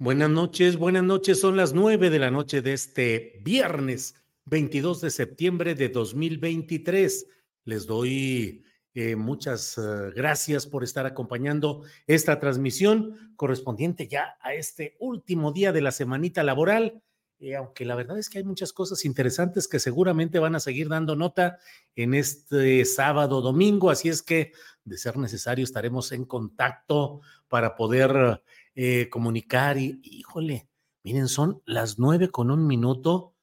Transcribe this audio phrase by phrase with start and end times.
[0.00, 1.40] Buenas noches, buenas noches.
[1.40, 7.26] Son las nueve de la noche de este viernes 22 de septiembre de 2023.
[7.64, 8.62] Les doy
[8.94, 15.72] eh, muchas uh, gracias por estar acompañando esta transmisión correspondiente ya a este último día
[15.72, 17.02] de la semanita laboral.
[17.40, 20.88] Eh, aunque la verdad es que hay muchas cosas interesantes que seguramente van a seguir
[20.88, 21.58] dando nota
[21.96, 24.52] en este sábado, domingo, así es que
[24.84, 28.42] de ser necesario estaremos en contacto para poder
[28.80, 30.68] eh, comunicar y, híjole,
[31.02, 33.34] miren, son las nueve con un minuto.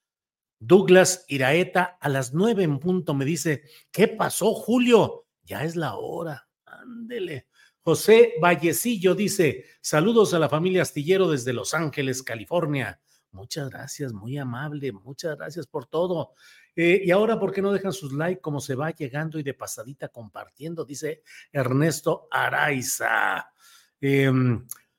[0.60, 5.28] Douglas Iraeta a las nueve en punto me dice, ¿qué pasó, Julio?
[5.44, 6.48] Ya es la hora.
[6.64, 7.48] Ándele.
[7.82, 13.02] José Vallecillo dice, saludos a la familia Astillero desde Los Ángeles, California.
[13.32, 16.32] Muchas gracias, muy amable, muchas gracias por todo.
[16.78, 19.54] Eh, y ahora, ¿por qué no dejan sus likes como se va llegando y de
[19.54, 20.86] pasadita compartiendo?
[20.86, 23.52] Dice Ernesto Araiza.
[24.00, 24.32] Eh,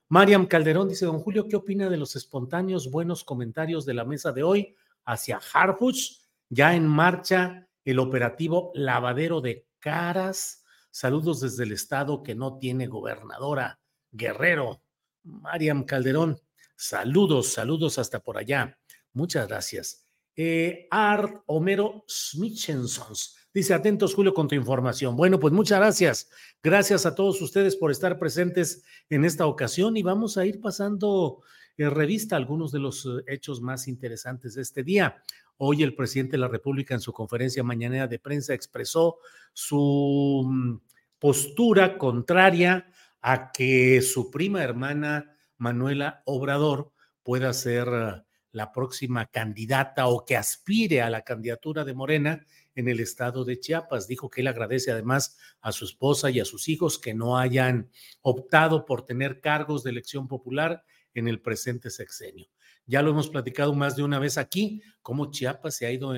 [0.09, 4.31] Mariam Calderón dice, don Julio, ¿qué opina de los espontáneos buenos comentarios de la mesa
[4.33, 6.21] de hoy hacia Harfuch?
[6.49, 10.63] Ya en marcha el operativo lavadero de caras.
[10.91, 13.81] Saludos desde el estado que no tiene gobernadora.
[14.13, 14.81] Guerrero.
[15.25, 16.41] Mariam Calderón,
[16.77, 18.79] saludos, saludos hasta por allá.
[19.13, 20.07] Muchas gracias.
[20.37, 25.17] Eh, Art Homero Smitchensons Dice, atentos Julio con tu información.
[25.17, 26.29] Bueno, pues muchas gracias.
[26.63, 31.41] Gracias a todos ustedes por estar presentes en esta ocasión y vamos a ir pasando
[31.79, 35.23] en revista algunos de los eh, hechos más interesantes de este día.
[35.57, 39.21] Hoy el presidente de la República en su conferencia mañanera de prensa expresó
[39.55, 40.77] su mm,
[41.19, 48.23] postura contraria a que su prima hermana Manuela Obrador pueda ser eh,
[48.53, 53.59] la próxima candidata o que aspire a la candidatura de Morena en el estado de
[53.59, 54.07] Chiapas.
[54.07, 57.91] Dijo que él agradece además a su esposa y a sus hijos que no hayan
[58.23, 60.85] optado por tener cargos de elección popular
[61.15, 62.47] en el presente sexenio.
[62.87, 66.15] Ya lo hemos platicado más de una vez aquí, cómo Chiapas se ha ido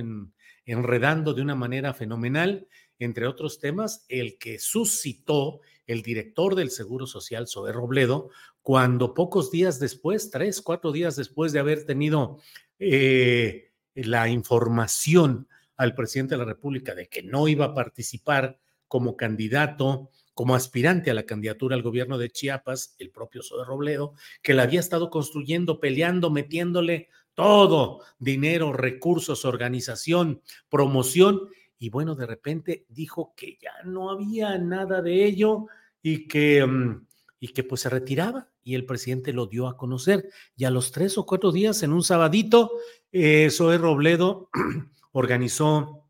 [0.66, 2.68] enredando de una manera fenomenal,
[2.98, 8.28] entre otros temas, el que suscitó el director del Seguro Social, Zoé Robledo,
[8.60, 12.38] cuando pocos días después, tres, cuatro días después de haber tenido
[12.78, 15.48] eh, la información
[15.78, 18.58] al presidente de la República de que no iba a participar
[18.88, 24.14] como candidato, como aspirante a la candidatura al gobierno de Chiapas, el propio Zoe Robledo,
[24.42, 32.26] que la había estado construyendo, peleando, metiéndole todo, dinero, recursos, organización, promoción, y bueno, de
[32.26, 35.66] repente dijo que ya no había nada de ello
[36.02, 37.06] y que, mm,
[37.40, 40.28] y que pues se retiraba y el presidente lo dio a conocer.
[40.56, 42.72] Y a los tres o cuatro días, en un sabadito,
[43.12, 44.50] eh, Zoe Robledo
[45.12, 46.04] organizó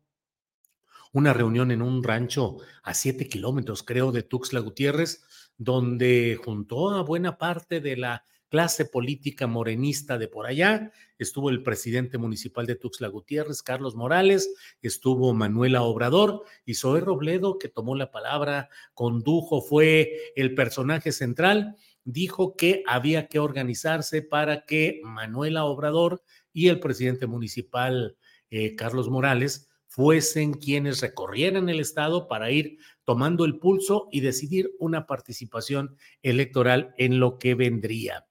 [1.11, 5.23] una reunión en un rancho a siete kilómetros, creo, de Tuxtla Gutiérrez,
[5.57, 10.91] donde juntó a buena parte de la clase política morenista de por allá.
[11.17, 14.49] Estuvo el presidente municipal de Tuxtla Gutiérrez, Carlos Morales,
[14.81, 21.75] estuvo Manuela Obrador y Zoé Robledo, que tomó la palabra, condujo, fue el personaje central,
[22.03, 28.17] dijo que había que organizarse para que Manuela Obrador y el presidente municipal
[28.49, 34.71] eh, Carlos Morales, fuesen quienes recorrieran el Estado para ir tomando el pulso y decidir
[34.79, 38.25] una participación electoral en lo que vendría.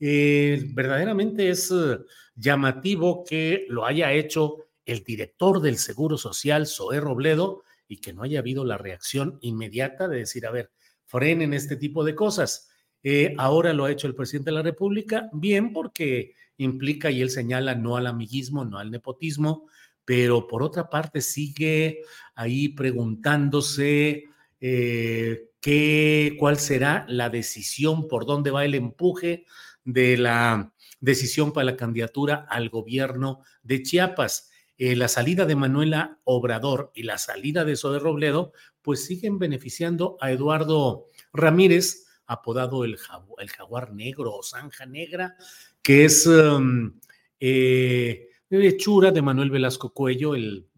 [0.00, 1.98] Eh, verdaderamente es eh,
[2.36, 8.22] llamativo que lo haya hecho el director del Seguro Social, Zoé Robledo, y que no
[8.22, 10.70] haya habido la reacción inmediata de decir, a ver,
[11.06, 12.68] frenen este tipo de cosas.
[13.02, 17.30] Eh, ahora lo ha hecho el presidente de la República, bien porque implica, y él
[17.30, 19.66] señala, no al amiguismo, no al nepotismo,
[20.04, 22.02] pero por otra parte sigue
[22.34, 24.24] ahí preguntándose
[24.60, 29.44] eh, qué, cuál será la decisión, por dónde va el empuje
[29.84, 34.50] de la decisión para la candidatura al gobierno de Chiapas.
[34.76, 40.16] Eh, la salida de Manuela Obrador y la salida de Zoe Robledo, pues siguen beneficiando
[40.20, 42.96] a Eduardo Ramírez, apodado el,
[43.38, 45.36] el jaguar negro o zanja negra,
[45.88, 47.00] que es um,
[47.40, 50.68] eh, hechura de Manuel Velasco Cuello, el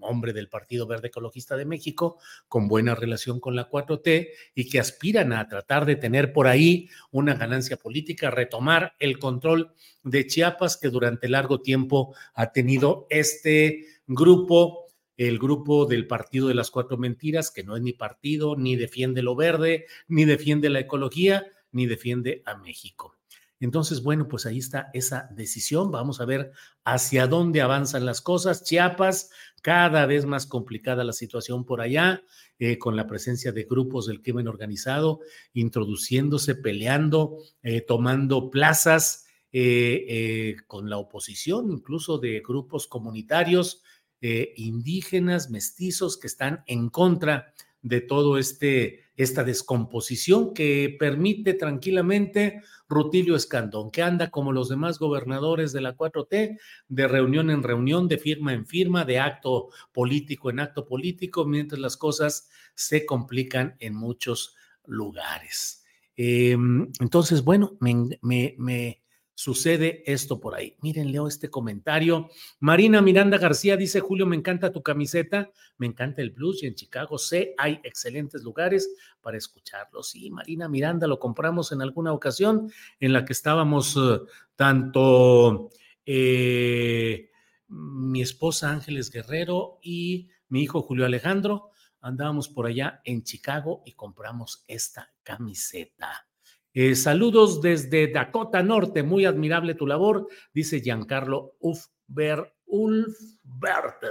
[0.00, 2.18] hombre del Partido Verde Ecologista de México,
[2.48, 6.90] con buena relación con la 4T y que aspiran a tratar de tener por ahí
[7.10, 9.72] una ganancia política, retomar el control
[10.02, 14.84] de Chiapas que durante largo tiempo ha tenido este grupo
[15.16, 19.22] el grupo del Partido de las Cuatro Mentiras, que no es ni partido, ni defiende
[19.22, 23.17] lo verde, ni defiende la ecología, ni defiende a México.
[23.60, 25.90] Entonces, bueno, pues ahí está esa decisión.
[25.90, 26.52] Vamos a ver
[26.84, 28.62] hacia dónde avanzan las cosas.
[28.62, 29.30] Chiapas,
[29.62, 32.22] cada vez más complicada la situación por allá,
[32.58, 35.20] eh, con la presencia de grupos del crimen organizado,
[35.52, 43.82] introduciéndose, peleando, eh, tomando plazas eh, con la oposición, incluso de grupos comunitarios
[44.20, 53.34] indígenas, mestizos, que están en contra de todo este esta descomposición que permite tranquilamente Rutilio
[53.34, 58.16] Escandón, que anda como los demás gobernadores de la 4T, de reunión en reunión, de
[58.16, 63.94] firma en firma, de acto político en acto político, mientras las cosas se complican en
[63.94, 64.54] muchos
[64.86, 65.84] lugares.
[66.16, 69.02] Em, entonces, bueno, me, me
[69.38, 70.74] sucede esto por ahí.
[70.80, 72.28] Miren, leo este comentario.
[72.58, 76.74] Marina Miranda García dice, Julio, me encanta tu camiseta, me encanta el blues y en
[76.74, 78.90] Chicago sé, hay excelentes lugares
[79.20, 80.02] para escucharlo.
[80.02, 84.18] Sí, Marina Miranda, lo compramos en alguna ocasión en la que estábamos eh,
[84.56, 85.70] tanto
[86.04, 87.30] eh,
[87.68, 91.70] mi esposa Ángeles Guerrero y mi hijo Julio Alejandro.
[92.00, 96.27] Andábamos por allá en Chicago y compramos esta camiseta.
[96.74, 104.04] Eh, saludos desde Dakota Norte, muy admirable tu labor, dice Giancarlo Ufber, Ulfbert.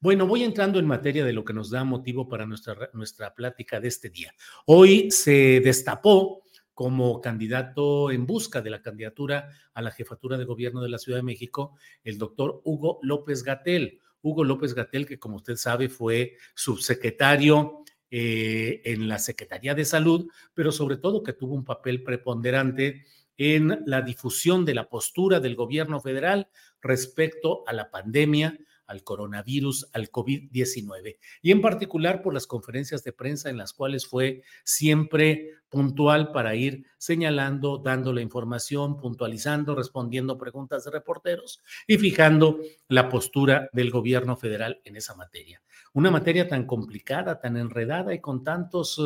[0.00, 3.80] Bueno, voy entrando en materia de lo que nos da motivo para nuestra, nuestra plática
[3.80, 4.34] de este día.
[4.66, 6.42] Hoy se destapó
[6.74, 11.18] como candidato en busca de la candidatura a la jefatura de gobierno de la Ciudad
[11.18, 14.00] de México el doctor Hugo López Gatel.
[14.20, 17.84] Hugo López Gatel, que como usted sabe fue subsecretario
[18.16, 23.06] eh, en la Secretaría de Salud, pero sobre todo que tuvo un papel preponderante
[23.36, 26.46] en la difusión de la postura del gobierno federal
[26.80, 28.56] respecto a la pandemia,
[28.86, 34.06] al coronavirus, al COVID-19, y en particular por las conferencias de prensa en las cuales
[34.06, 41.98] fue siempre puntual para ir señalando, dando la información, puntualizando, respondiendo preguntas de reporteros y
[41.98, 45.63] fijando la postura del gobierno federal en esa materia.
[45.94, 49.00] Una materia tan complicada, tan enredada y con tantos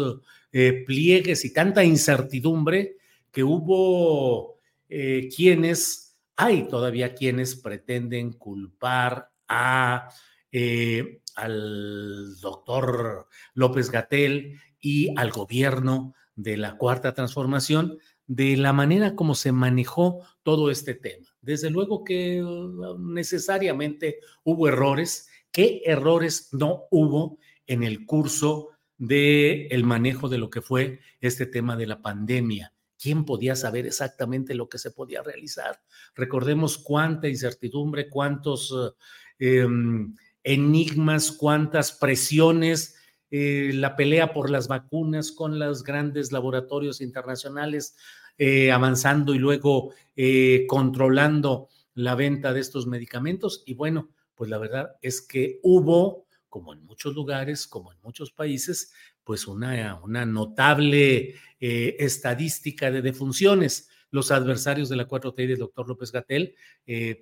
[0.52, 2.96] eh, pliegues y tanta incertidumbre
[3.30, 4.58] que hubo
[4.88, 10.08] eh, quienes, hay todavía quienes pretenden culpar a,
[10.50, 17.98] eh, al doctor López Gatel y al gobierno de la Cuarta Transformación
[18.28, 21.26] de la manera como se manejó todo este tema.
[21.40, 25.28] Desde luego que uh, necesariamente hubo errores.
[25.50, 31.46] ¿Qué errores no hubo en el curso del el manejo de lo que fue este
[31.46, 32.72] tema de la pandemia?
[33.00, 35.80] ¿Quién podía saber exactamente lo que se podía realizar?
[36.14, 38.92] Recordemos cuánta incertidumbre, cuántos uh,
[39.38, 42.96] Em, enigmas, cuántas presiones,
[43.30, 47.96] eh, la pelea por las vacunas con los grandes laboratorios internacionales
[48.38, 53.62] eh, avanzando y luego eh, controlando la venta de estos medicamentos.
[53.66, 58.30] Y bueno, pues la verdad es que hubo, como en muchos lugares, como en muchos
[58.30, 58.92] países,
[59.24, 63.88] pues una, una notable estadística de defunciones.
[64.10, 66.54] Los adversarios de la 4T y del doctor López Gatel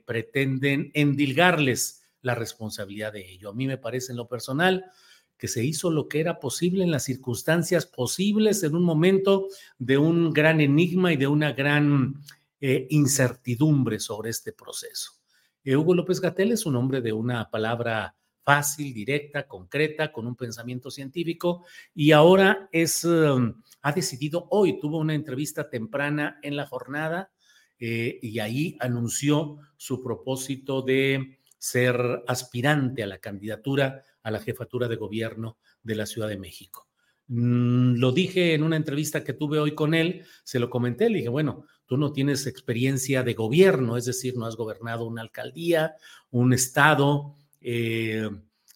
[0.04, 3.49] pretenden endilgarles la responsabilidad de ello.
[3.49, 4.85] A mí me parece en lo personal
[5.38, 9.99] que se hizo lo que era posible en las circunstancias posibles en un momento de
[9.99, 12.23] un gran enigma y de una gran
[12.61, 15.12] eh, incertidumbre sobre este proceso.
[15.75, 20.90] Hugo López Gatel es un hombre de una palabra fácil, directa, concreta, con un pensamiento
[20.90, 27.32] científico y ahora es, um, ha decidido hoy, tuvo una entrevista temprana en la jornada
[27.80, 34.87] eh, y ahí anunció su propósito de ser aspirante a la candidatura a la jefatura
[34.88, 36.88] de gobierno de la Ciudad de México.
[37.28, 41.18] Mm, lo dije en una entrevista que tuve hoy con él, se lo comenté, le
[41.18, 45.95] dije, bueno, tú no tienes experiencia de gobierno, es decir, no has gobernado una alcaldía,
[46.31, 48.28] un estado, eh,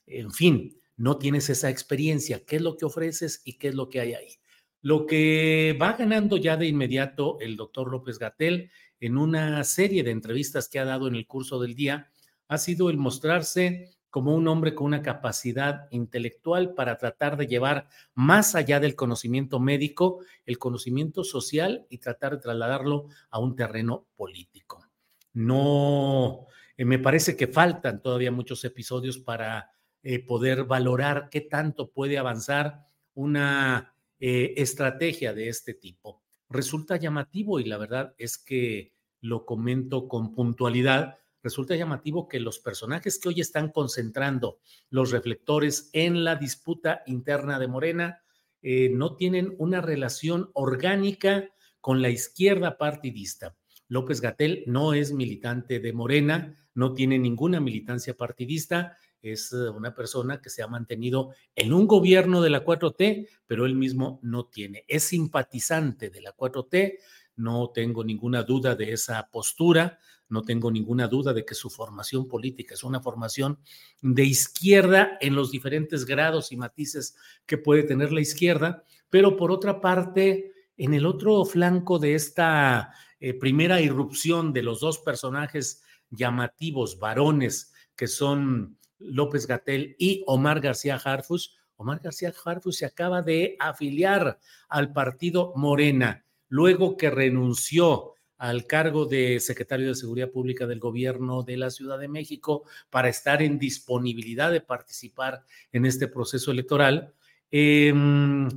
[0.07, 2.45] en fin, no tienes esa experiencia.
[2.45, 4.39] ¿Qué es lo que ofreces y qué es lo que hay ahí?
[4.83, 10.11] Lo que va ganando ya de inmediato el doctor López Gatel en una serie de
[10.11, 12.11] entrevistas que ha dado en el curso del día
[12.49, 17.89] ha sido el mostrarse como un hombre con una capacidad intelectual para tratar de llevar
[18.15, 24.07] más allá del conocimiento médico, el conocimiento social y tratar de trasladarlo a un terreno
[24.17, 24.85] político.
[25.33, 29.71] No, eh, me parece que faltan todavía muchos episodios para
[30.03, 36.23] eh, poder valorar qué tanto puede avanzar una eh, estrategia de este tipo.
[36.49, 42.59] Resulta llamativo y la verdad es que lo comento con puntualidad resulta llamativo que los
[42.59, 48.23] personajes que hoy están concentrando los reflectores en la disputa interna de Morena
[48.63, 51.49] eh, no tienen una relación orgánica
[51.81, 53.57] con la izquierda partidista.
[53.89, 59.95] López Gatel no es militante de Morena, no tiene ninguna militancia partidista, es eh, una
[59.95, 64.47] persona que se ha mantenido en un gobierno de la 4T, pero él mismo no
[64.47, 64.85] tiene.
[64.89, 66.99] Es simpatizante de la 4T,
[67.41, 72.29] no tengo ninguna duda de esa postura, no tengo ninguna duda de que su formación
[72.29, 73.59] política es una formación
[74.01, 77.17] de izquierda en los diferentes grados y matices
[77.47, 82.93] que puede tener la izquierda, pero por otra parte, en el otro flanco de esta
[83.19, 90.61] eh, primera irrupción de los dos personajes llamativos, varones, que son López Gatel y Omar
[90.61, 98.13] García Harfus, Omar García Harfus se acaba de afiliar al partido Morena luego que renunció
[98.37, 103.09] al cargo de secretario de Seguridad Pública del gobierno de la Ciudad de México para
[103.09, 107.13] estar en disponibilidad de participar en este proceso electoral.
[107.51, 108.49] Em,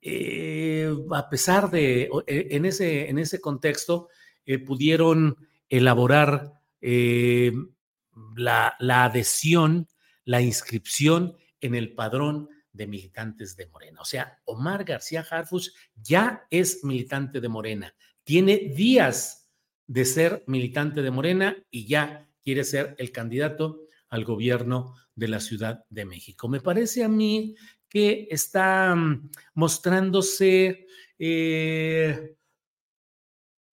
[0.00, 4.08] eh, a pesar de, e, en ese, en ese contexto,
[4.46, 5.36] eh, pudieron
[5.68, 7.52] elaborar eh,
[8.36, 9.88] la, la adhesión,
[10.24, 12.48] la inscripción en el padrón
[12.80, 14.00] de militantes de Morena.
[14.00, 17.94] O sea, Omar García Harfus ya es militante de Morena,
[18.24, 19.50] tiene días
[19.86, 25.40] de ser militante de Morena y ya quiere ser el candidato al gobierno de la
[25.40, 26.48] Ciudad de México.
[26.48, 27.54] Me parece a mí
[27.86, 30.86] que está mm, mostrándose
[31.18, 32.34] eh,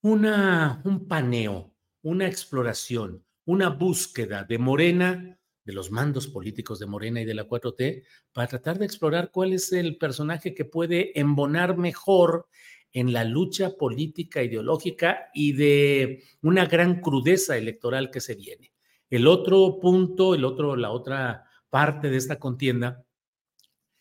[0.01, 5.36] una, un paneo, una exploración, una búsqueda de Morena
[5.67, 9.51] de los mandos políticos de Morena y de la 4T para tratar de explorar cuál
[9.51, 12.47] es el personaje que puede embonar mejor
[12.93, 18.71] en la lucha política, ideológica y de una gran crudeza electoral que se viene.
[19.09, 23.03] El otro punto, el otro, la otra parte de esta contienda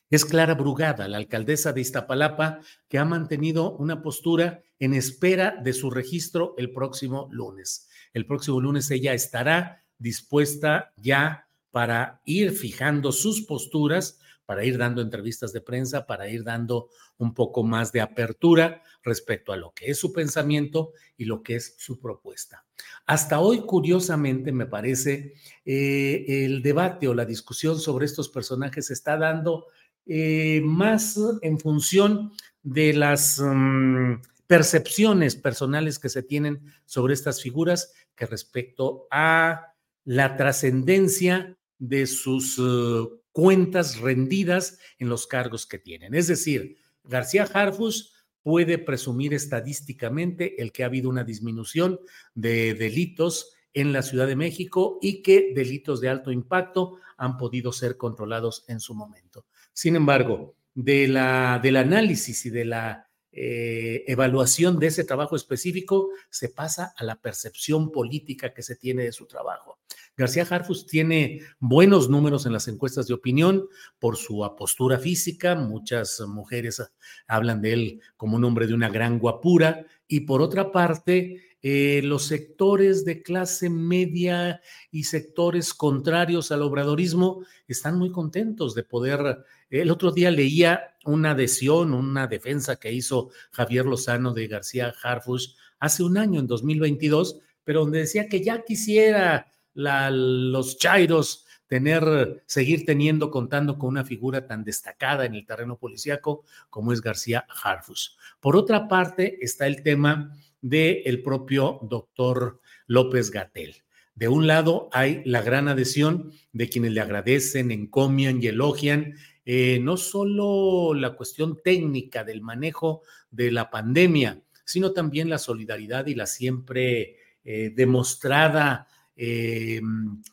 [0.08, 5.72] es Clara Brugada, la alcaldesa de Iztapalapa, que ha mantenido una postura en espera de
[5.72, 7.88] su registro el próximo lunes.
[8.12, 11.45] El próximo lunes ella estará dispuesta ya
[11.76, 17.34] para ir fijando sus posturas, para ir dando entrevistas de prensa, para ir dando un
[17.34, 21.74] poco más de apertura respecto a lo que es su pensamiento y lo que es
[21.76, 22.64] su propuesta.
[23.04, 25.34] Hasta hoy, curiosamente, me parece,
[25.66, 29.66] eh, el debate o la discusión sobre estos personajes se está dando
[30.06, 37.92] eh, más en función de las mm, percepciones personales que se tienen sobre estas figuras
[38.14, 39.74] que respecto a
[40.06, 46.14] la trascendencia de sus eh, cuentas rendidas en los cargos que tienen.
[46.14, 51.98] Es decir, García Harfus puede presumir estadísticamente el que ha habido una disminución
[52.34, 57.72] de delitos en la Ciudad de México y que delitos de alto impacto han podido
[57.72, 59.46] ser controlados en su momento.
[59.72, 66.08] Sin embargo, de la, del análisis y de la eh, evaluación de ese trabajo específico,
[66.30, 69.78] se pasa a la percepción política que se tiene de su trabajo.
[70.16, 73.68] García Harfus tiene buenos números en las encuestas de opinión
[73.98, 75.54] por su apostura física.
[75.54, 76.82] Muchas mujeres
[77.26, 79.84] hablan de él como un hombre de una gran guapura.
[80.08, 87.44] Y por otra parte, eh, los sectores de clase media y sectores contrarios al obradorismo
[87.68, 89.44] están muy contentos de poder.
[89.68, 95.56] El otro día leía una adhesión, una defensa que hizo Javier Lozano de García Harfus
[95.78, 102.84] hace un año, en 2022, pero donde decía que ya quisiera los Chairos tener, seguir
[102.84, 108.16] teniendo, contando con una figura tan destacada en el terreno policíaco como es García Harfus.
[108.40, 113.76] Por otra parte, está el tema del propio doctor López Gatel.
[114.14, 119.14] De un lado hay la gran adhesión de quienes le agradecen, encomian y elogian
[119.44, 126.06] eh, no solo la cuestión técnica del manejo de la pandemia, sino también la solidaridad
[126.06, 129.80] y la siempre eh, demostrada eh,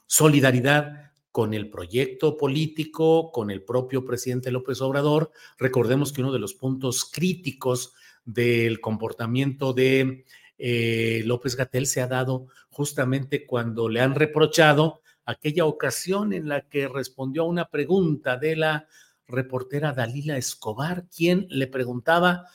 [0.06, 5.32] solidaridad con el proyecto político, con el propio presidente López Obrador.
[5.58, 10.26] Recordemos que uno de los puntos críticos del comportamiento de
[11.26, 16.88] López Gatel se ha dado justamente cuando le han reprochado aquella ocasión en la que
[16.88, 18.88] respondió a una pregunta de la
[19.28, 22.46] reportera Dalila Escobar, quien le preguntaba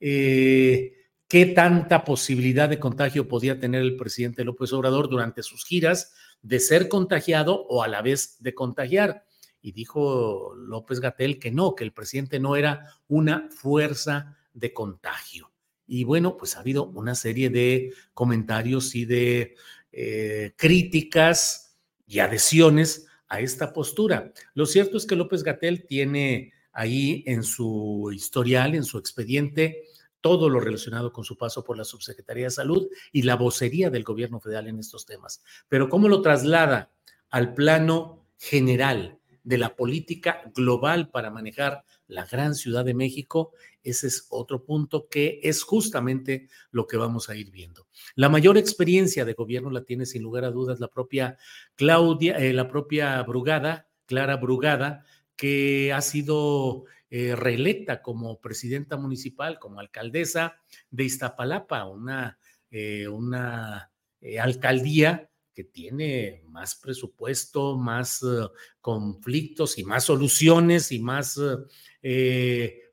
[0.00, 0.97] eh,
[1.28, 6.58] qué tanta posibilidad de contagio podía tener el presidente López Obrador durante sus giras de
[6.58, 9.24] ser contagiado o a la vez de contagiar.
[9.60, 15.52] Y dijo López Gatel que no, que el presidente no era una fuerza de contagio.
[15.86, 19.54] Y bueno, pues ha habido una serie de comentarios y de
[19.92, 24.32] eh, críticas y adhesiones a esta postura.
[24.54, 29.87] Lo cierto es que López Gatel tiene ahí en su historial, en su expediente,
[30.20, 34.04] todo lo relacionado con su paso por la Subsecretaría de Salud y la vocería del
[34.04, 35.42] gobierno federal en estos temas.
[35.68, 36.90] Pero ¿cómo lo traslada
[37.30, 43.52] al plano general de la política global para manejar la gran Ciudad de México?
[43.82, 47.86] Ese es otro punto que es justamente lo que vamos a ir viendo.
[48.16, 51.38] La mayor experiencia de gobierno la tiene sin lugar a dudas la propia
[51.76, 55.04] Claudia, eh, la propia Brugada, Clara Brugada,
[55.36, 60.56] que ha sido eh, reelecta como presidenta municipal, como alcaldesa
[60.90, 62.38] de Iztapalapa, una,
[62.70, 63.92] eh, una
[64.40, 68.24] alcaldía que tiene más presupuesto, más
[68.80, 71.40] conflictos y más soluciones y más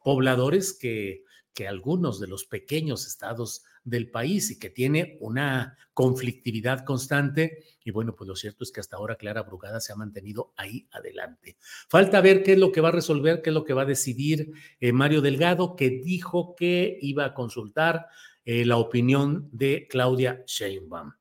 [0.04, 6.84] pobladores que, que algunos de los pequeños estados del país y que tiene una conflictividad
[6.84, 7.64] constante.
[7.86, 10.88] Y bueno, pues lo cierto es que hasta ahora Clara Brugada se ha mantenido ahí
[10.92, 11.56] adelante.
[11.88, 13.86] Falta ver qué es lo que va a resolver, qué es lo que va a
[13.86, 14.52] decidir
[14.82, 18.08] eh, Mario Delgado, que dijo que iba a consultar
[18.44, 21.14] eh, la opinión de Claudia Sheinbaum.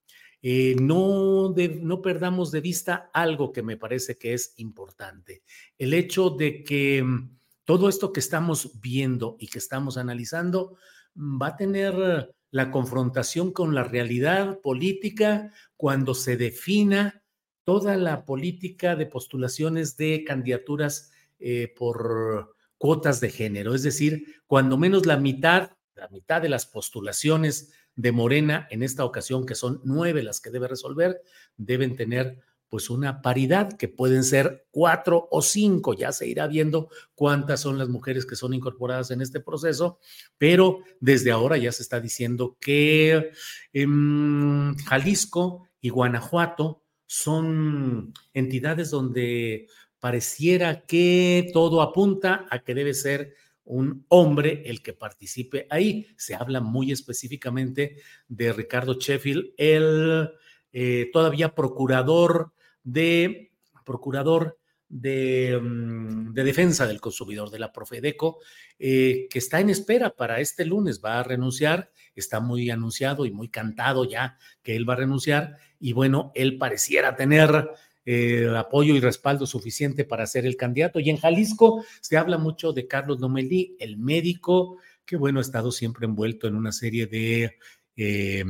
[0.43, 5.43] Eh, no, no perdamos de vista algo que me parece que es importante.
[5.79, 10.77] El hecho de que mm, todo esto que estamos viendo y que estamos analizando
[11.15, 17.25] mm, va a tener la confrontación con la realidad política cuando se defina
[17.65, 24.79] toda la política de postulaciones de candidaturas eh, por cuotas de género, es decir, cuando
[24.79, 29.81] menos la mitad, la mitad de las postulaciones de Morena en esta ocasión, que son
[29.83, 31.23] nueve las que debe resolver,
[31.57, 32.39] deben tener
[32.75, 37.79] pues una paridad que pueden ser cuatro o cinco, ya se irá viendo cuántas son
[37.79, 40.01] las mujeres que son incorporadas en este proceso,
[40.39, 43.31] pero desde ahora ya se está diciendo que
[43.73, 49.69] en Jalisco y Guanajuato son entidades donde
[50.01, 56.09] pareciera que todo apunta a que debe ser un hombre el que participe ahí.
[56.17, 60.29] Se habla muy específicamente de Ricardo Sheffield, el
[60.73, 62.51] eh, todavía procurador
[62.85, 63.51] de
[63.85, 68.39] procurador de, mm, de, defensa del consumidor de la Profedeco,
[68.79, 73.33] eh, que está en espera para este lunes, va a renunciar, está muy anunciado y
[73.33, 77.71] muy cantado ya que él va a renunciar, y bueno, él pareciera tener
[78.07, 81.01] eh, apoyo y respaldo suficiente para ser el candidato.
[81.01, 85.73] Y en Jalisco se habla mucho de Carlos Nomelí, el médico, que bueno, ha estado
[85.73, 87.57] siempre envuelto en una serie de...
[87.97, 88.45] Eh,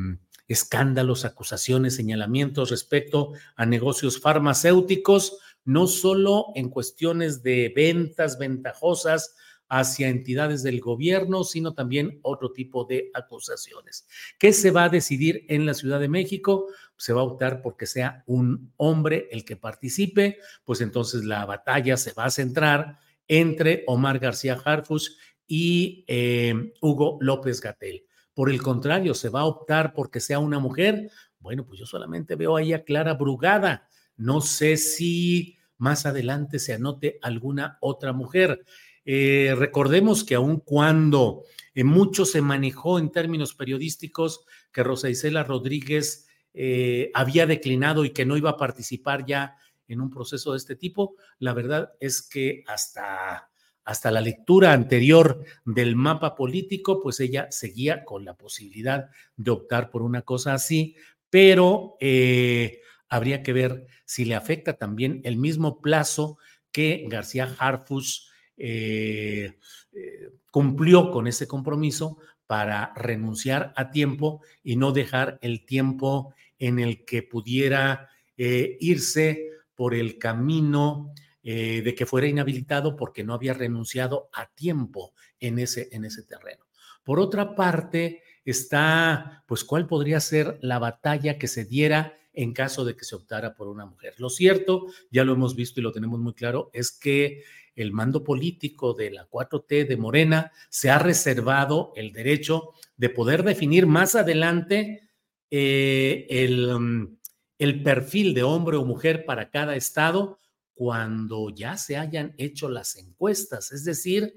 [0.49, 9.35] escándalos, acusaciones, señalamientos respecto a negocios farmacéuticos, no solo en cuestiones de ventas ventajosas
[9.69, 14.07] hacia entidades del gobierno, sino también otro tipo de acusaciones.
[14.39, 16.67] ¿Qué se va a decidir en la Ciudad de México?
[16.97, 21.97] Se va a optar porque sea un hombre el que participe, pues entonces la batalla
[21.97, 25.09] se va a centrar entre Omar García Harfuch
[25.47, 28.05] y eh, Hugo López Gatel
[28.35, 32.35] por el contrario, se va a optar porque sea una mujer, bueno, pues yo solamente
[32.35, 33.89] veo ahí a Clara Brugada.
[34.17, 38.65] No sé si más adelante se anote alguna otra mujer.
[39.05, 41.43] Eh, recordemos que aun cuando
[41.75, 48.11] en mucho se manejó en términos periodísticos que Rosa Isela Rodríguez eh, había declinado y
[48.11, 49.57] que no iba a participar ya
[49.89, 53.51] en un proceso de este tipo, la verdad es que hasta
[53.85, 59.91] hasta la lectura anterior del mapa político, pues ella seguía con la posibilidad de optar
[59.91, 60.97] por una cosa así,
[61.29, 66.39] pero eh, habría que ver si le afecta también el mismo plazo
[66.73, 69.59] que García Harfus eh,
[69.93, 76.79] eh, cumplió con ese compromiso para renunciar a tiempo y no dejar el tiempo en
[76.79, 81.13] el que pudiera irse por el camino
[81.47, 86.23] eh, de que fuera inhabilitado porque no había renunciado a tiempo en ese, en ese
[86.23, 86.65] terreno.
[87.05, 92.87] Por otra parte, está, pues, cuál podría ser la batalla que se diera en caso
[92.87, 94.15] de que se optara por una mujer.
[94.17, 97.45] Lo cierto, ya lo hemos visto y lo tenemos muy claro, es que
[97.77, 103.43] el mando político de la 4T de Morena se ha reservado el derecho de poder
[103.43, 105.11] definir más adelante
[105.51, 107.19] eh, el, mm,
[107.59, 110.39] el perfil de hombre o mujer para cada estado
[110.75, 113.73] cuando ya se hayan hecho las encuestas.
[113.73, 114.35] Es decir,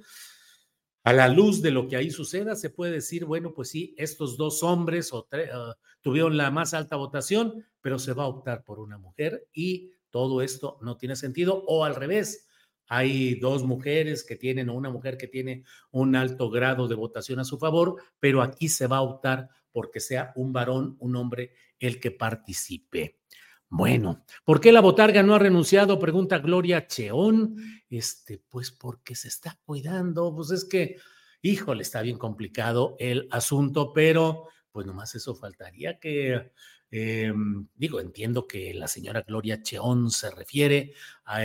[1.04, 4.38] a la luz de lo que ahí suceda, se puede decir, bueno, pues sí, estos
[4.38, 8.80] dos hombres o ah, tuvieron la más alta votación, pero se va a optar por
[8.80, 11.64] una mujer y todo esto no tiene sentido.
[11.68, 12.48] O al revés,
[12.90, 17.40] hay dos mujeres que tienen o una mujer que tiene un alto grado de votación
[17.40, 21.54] a su favor, pero aquí se va a optar porque sea un varón, un hombre,
[21.80, 23.20] el que participe.
[23.70, 26.00] Bueno, ¿por qué la botarga no ha renunciado?
[26.00, 27.58] Pregunta Gloria Cheón.
[27.90, 30.34] Este, pues porque se está cuidando.
[30.34, 30.98] Pues es que,
[31.42, 36.52] híjole, está bien complicado el asunto, pero pues nomás eso faltaría que,
[36.92, 40.94] em, digo, entiendo que la señora Gloria Cheón se refiere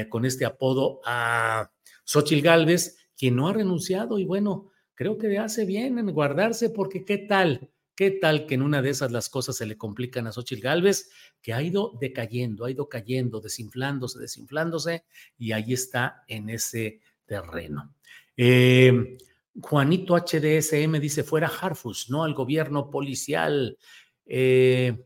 [0.09, 1.73] con este apodo a
[2.05, 7.05] Xochil Gálvez, quien no ha renunciado y bueno, creo que hace bien en guardarse porque
[7.05, 10.33] qué tal ¿Qué tal que en una de esas las cosas se le complican a
[10.33, 11.09] Xochitl Galvez,
[11.41, 15.05] que ha ido decayendo, ha ido cayendo, desinflándose, desinflándose,
[15.39, 17.95] y ahí está en ese terreno?
[18.37, 19.19] Eh,
[19.61, 23.79] Juanito HDSM dice: fuera Harfus, no al gobierno policial.
[24.27, 24.99] Eh,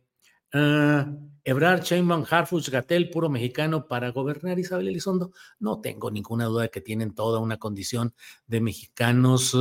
[0.54, 5.32] uh, Ebrard Sheinbaum, Harfus, Gatel, puro mexicano para gobernar Isabel Elizondo.
[5.58, 8.14] No tengo ninguna duda de que tienen toda una condición
[8.46, 9.54] de mexicanos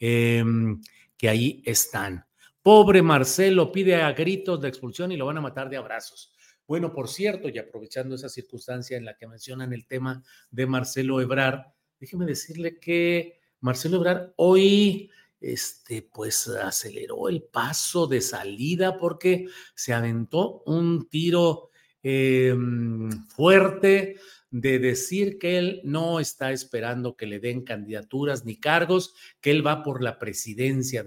[0.00, 0.42] eh,
[1.18, 2.24] que ahí están.
[2.62, 6.32] Pobre Marcelo pide a gritos de expulsión y lo van a matar de abrazos.
[6.66, 11.20] Bueno, por cierto, y aprovechando esa circunstancia en la que mencionan el tema de Marcelo
[11.20, 19.48] Ebrar, déjeme decirle que Marcelo Ebrar hoy este, pues aceleró el paso de salida porque
[19.74, 21.70] se aventó un tiro
[22.00, 24.16] em, fuerte
[24.50, 29.66] de decir que él no está esperando que le den candidaturas ni cargos, que él
[29.66, 31.06] va por la presidencia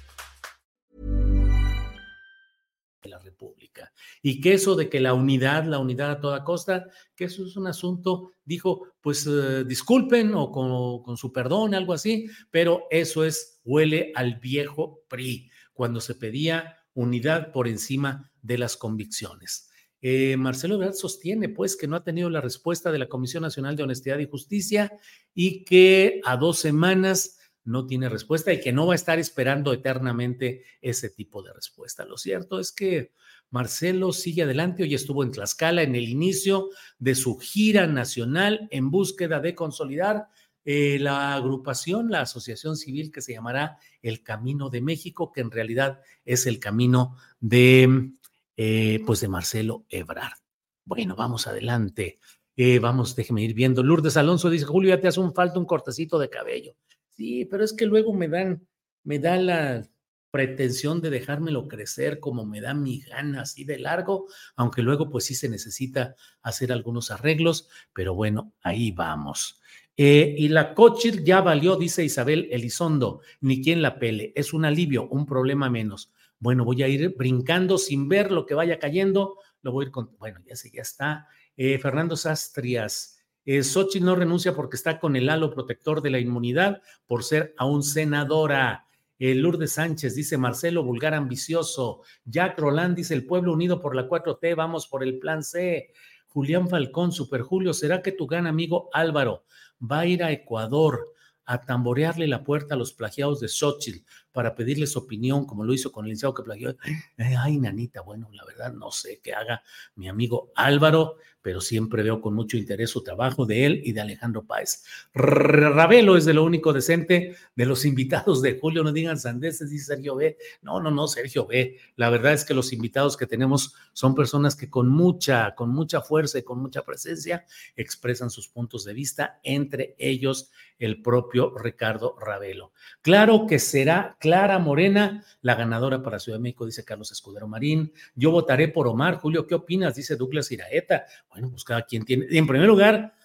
[4.21, 7.55] Y que eso de que la unidad, la unidad a toda costa, que eso es
[7.57, 13.59] un asunto, dijo, pues eh, disculpen o con, su perdón, algo así, pero eso es,
[13.63, 19.69] huele al viejo PRI, cuando se pedía unidad por encima de las convicciones.
[20.03, 23.75] Eh, Marcelo Ebrard sostiene, pues, que no ha tenido la respuesta de la Comisión Nacional
[23.75, 24.91] de Honestidad y Justicia
[25.33, 29.71] y que a dos semanas no tiene respuesta y que no va a estar esperando
[29.71, 32.05] eternamente ese tipo de respuesta.
[32.05, 33.11] Lo cierto es que
[33.51, 38.89] Marcelo sigue adelante, hoy estuvo en Tlaxcala en el inicio de su gira nacional en
[38.89, 40.29] búsqueda de consolidar
[40.63, 45.51] eh, la agrupación, la asociación civil que se llamará El Camino de México, que en
[45.51, 48.13] realidad es el camino de,
[48.55, 50.37] eh, pues de Marcelo Ebrard.
[50.85, 52.19] Bueno, vamos adelante.
[52.55, 53.83] Eh, vamos, déjeme ir viendo.
[53.83, 56.75] Lourdes Alonso dice, Julio, ya te hace un falta un cortecito de cabello.
[57.09, 58.65] Sí, pero es que luego me dan,
[59.03, 59.89] me da la
[60.31, 65.25] pretensión de dejármelo crecer como me da mi gana, así de largo, aunque luego pues
[65.25, 69.61] sí se necesita hacer algunos arreglos, pero bueno, ahí vamos.
[69.97, 74.65] Eh, y la Cochir ya valió, dice Isabel Elizondo, ni quien la pele, es un
[74.65, 76.11] alivio, un problema menos.
[76.39, 79.91] Bueno, voy a ir brincando sin ver lo que vaya cayendo, lo voy a ir
[79.91, 81.27] con, bueno, ya sé, ya está.
[81.55, 83.61] Eh, Fernando Sastrias, eh,
[84.01, 88.87] no renuncia porque está con el halo protector de la inmunidad por ser aún senadora.
[89.21, 92.01] Lourdes Sánchez dice Marcelo, vulgar ambicioso.
[92.25, 95.93] Jack Roland dice el pueblo unido por la 4T, vamos por el plan C.
[96.25, 99.45] Julián Falcón, Super Julio, ¿será que tu gran amigo Álvaro
[99.79, 101.13] va a ir a Ecuador
[101.45, 105.91] a tamborearle la puerta a los plagiados de Xochitl para pedirles opinión, como lo hizo
[105.91, 106.75] con el licenciado que plagió?
[107.17, 109.63] Ay, nanita, bueno, la verdad no sé qué haga
[109.95, 114.01] mi amigo Álvaro, pero siempre veo con mucho interés su trabajo de él y de
[114.01, 114.83] Alejandro Páez.
[115.13, 119.95] Ravelo es de lo único decente de los invitados de Julio, no digan sandeces, dice
[119.95, 120.37] Sergio B.
[120.61, 121.77] No, no, no, Sergio B.
[121.95, 126.01] La verdad es que los invitados que tenemos son personas que con mucha, con mucha
[126.01, 132.15] fuerza y con mucha presencia expresan sus puntos de vista, entre ellos el propio Ricardo
[132.19, 132.73] Ravelo.
[133.01, 137.91] Claro que será Clara Morena la ganadora para Ciudad de México, dice Carlos Escudero Marín.
[138.13, 139.15] Yo votaré por Omar.
[139.15, 139.95] Julio, ¿qué opinas?
[139.95, 141.07] Dice Douglas Iraeta.
[141.31, 142.27] Bueno, pues cada quien tiene.
[142.29, 143.15] En primer lugar,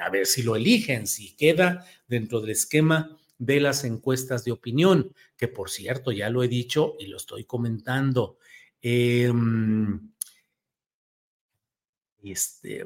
[0.00, 5.14] a ver si lo eligen, si queda dentro del esquema de las encuestas de opinión,
[5.36, 8.38] que por cierto, ya lo he dicho y lo estoy comentando.
[8.80, 10.12] Em,
[12.24, 12.84] este,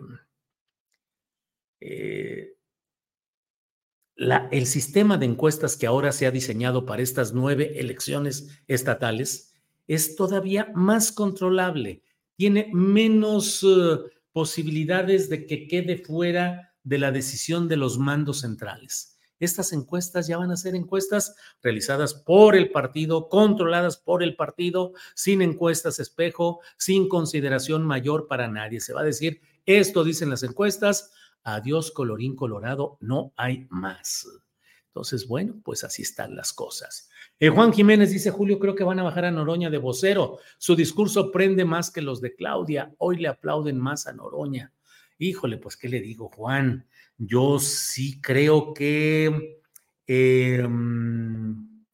[1.81, 2.56] eh,
[4.17, 9.55] el sistema de encuestas que ahora se ha diseñado para estas nueve elecciones estatales
[9.87, 12.03] es todavía más controlable,
[12.37, 19.19] tiene menos uh, posibilidades de que quede fuera de la decisión de los mandos centrales.
[19.39, 24.93] Estas encuestas ya van a ser encuestas realizadas por el partido, controladas por el partido,
[25.15, 28.81] sin encuestas espejo, sin consideración mayor para nadie.
[28.81, 31.11] Se va a decir, esto dicen las encuestas,
[31.47, 34.27] adiós colorín colorado, no hay más.
[34.89, 37.09] Entonces, bueno, pues así están las cosas.
[37.39, 40.39] Eh, Juan Jiménez dice, Julio, creo que van a bajar a Noroña de vocero.
[40.59, 42.93] Su discurso prende más que los de Claudia.
[42.99, 44.73] Hoy le aplauden más a Noroña.
[45.19, 46.87] Híjole, pues, ¿qué le digo, Juan?
[47.17, 49.61] Yo sí creo que...
[50.09, 51.85] Em,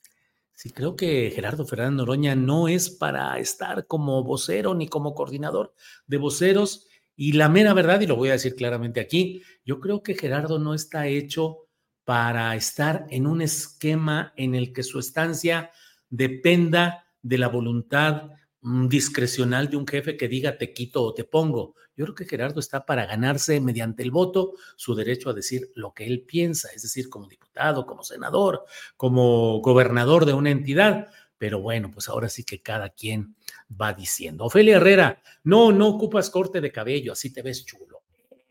[0.52, 5.74] sí creo que Gerardo Fernández Noroña no es para estar como vocero ni como coordinador
[6.06, 6.86] de voceros.
[7.16, 10.58] Y la mera verdad, y lo voy a decir claramente aquí, yo creo que Gerardo
[10.58, 11.68] no está hecho
[12.04, 15.70] para estar en un esquema en el que su estancia
[16.08, 21.24] dependa de la voluntad mm, discrecional de un jefe que diga te quito o te
[21.24, 21.74] pongo.
[21.94, 25.92] Yo creo que Gerardo está para ganarse mediante el voto su derecho a decir lo
[25.92, 28.64] que él piensa, es decir, como diputado, como senador,
[28.96, 31.08] como gobernador de una entidad.
[31.42, 33.34] Pero bueno, pues ahora sí que cada quien
[33.68, 34.44] va diciendo.
[34.44, 38.02] Ofelia Herrera, no, no ocupas corte de cabello, así te ves chulo.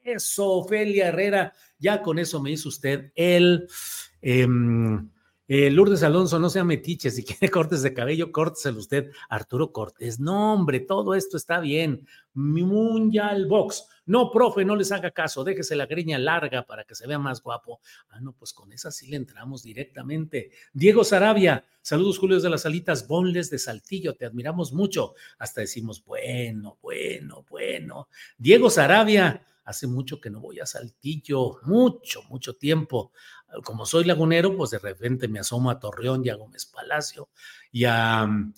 [0.03, 3.65] Eso, Ofelia Herrera, ya con eso me hizo usted el...
[4.21, 5.09] Em,
[5.47, 9.09] eh, Lourdes Alonso, no sea metiche, si quiere cortes de cabello, córteselo usted.
[9.29, 12.05] Arturo Cortés, no, hombre, todo esto está bien.
[12.33, 17.07] Mundial Box, no, profe, no les haga caso, déjese la greña larga para que se
[17.07, 17.79] vea más guapo.
[18.09, 20.51] Ah, no, pues con esa sí le entramos directamente.
[20.73, 25.13] Diego Sarabia, saludos Julio de las Salitas, Bonles de Saltillo, te admiramos mucho.
[25.39, 28.09] Hasta decimos, bueno, bueno, bueno.
[28.37, 33.13] Diego Sarabia, hace mucho que no voy a Saltillo, mucho, mucho tiempo.
[33.63, 37.29] Como soy lagunero, pues de repente me asomo a Torreón y a Gómez Palacio
[37.71, 38.53] y a mm,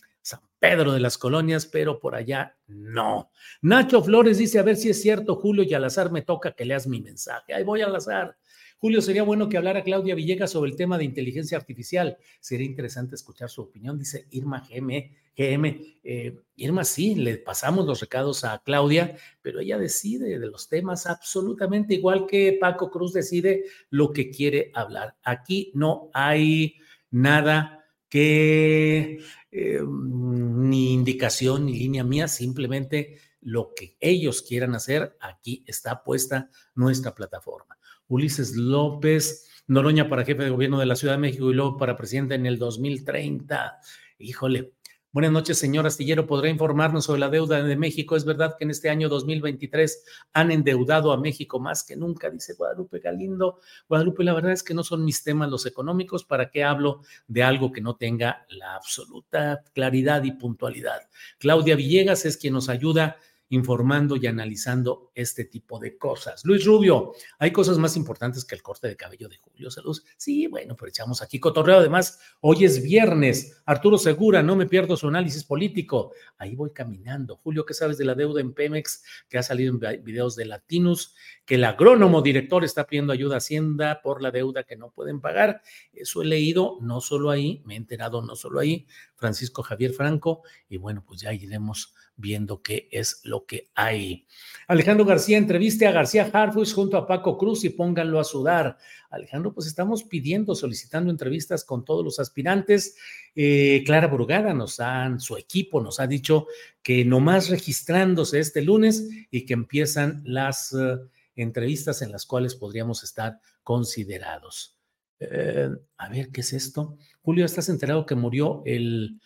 [0.63, 3.32] Pedro de las Colonias, pero por allá no.
[3.62, 6.63] Nacho Flores dice, a ver si es cierto, Julio, y al azar me toca que
[6.63, 7.54] leas mi mensaje.
[7.54, 8.38] Ahí voy al azar.
[8.78, 12.17] Julio, sería bueno que hablara Claudia Villegas sobre el tema de inteligencia artificial.
[12.39, 15.12] Sería interesante escuchar su opinión, dice Irma GM.
[15.36, 15.99] GM.
[16.02, 21.08] Eh, Irma, sí, le pasamos los recados a Claudia, pero ella decide de los temas
[21.08, 25.17] absolutamente igual que Paco Cruz decide lo que quiere hablar.
[25.23, 26.76] Aquí no hay
[27.12, 27.83] nada
[28.13, 36.04] que eh, ni indicación ni línea mía, simplemente lo que ellos quieran hacer, aquí está
[36.04, 37.76] puesta nuestra plataforma.
[38.08, 41.95] Ulises López, Noroña para jefe de gobierno de la Ciudad de México y luego para
[41.95, 43.80] presidente en el 2030.
[44.19, 44.73] Híjole.
[45.13, 46.26] Buenas noches, señor Astillero.
[46.26, 48.15] ¿Podrá informarnos sobre la deuda de México?
[48.15, 52.56] Es verdad que en este año 2023 han endeudado a México más que nunca, dice
[52.56, 53.60] Guadalupe Galindo.
[53.88, 56.23] Guadalupe, la verdad es que no son mis temas los económicos.
[56.23, 61.08] ¿Para qué hablo de algo que no tenga la absoluta claridad y puntualidad?
[61.38, 63.17] Claudia Villegas es quien nos ayuda
[63.54, 66.44] informando y analizando este tipo de cosas.
[66.44, 69.98] Luis Rubio, hay cosas más importantes que el corte de cabello de Julio Salud.
[70.18, 71.78] Sí, bueno, pero echamos aquí cotorreo.
[71.78, 73.62] Además, hoy es viernes.
[73.66, 76.13] Arturo Segura, no me pierdo su análisis político.
[76.38, 77.38] Ahí voy caminando.
[77.38, 81.16] Julio, ¿qué sabes de la deuda en Pemex que ha salido en videos de Latinos?
[81.46, 85.22] Que el agrónomo director está pidiendo ayuda a Hacienda por la deuda que no pueden
[85.22, 85.62] pagar.
[85.94, 88.88] Eso he leído, no solo ahí, me he enterado no solo ahí,
[89.24, 94.28] Francisco Javier Franco, y bueno, pues ya iremos viendo qué es lo que hay.
[94.68, 98.78] Alejandro García, entreviste a García Harfuch junto a Paco Cruz y pónganlo a sudar.
[99.10, 102.98] Alejandro, pues estamos pidiendo, solicitando entrevistas con todos los aspirantes.
[103.34, 106.48] Eh, Clara Burgada nos han, su equipo nos ha dicho
[106.82, 110.98] que nomás registrándose este lunes y que empiezan las eh,
[111.38, 114.83] entrevistas en las cuales podríamos estar considerados.
[115.32, 116.98] Eh, a ver, ¿qué es esto?
[117.22, 119.20] Julio, ¿estás enterado que murió el